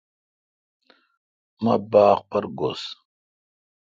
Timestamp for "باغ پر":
1.91-2.43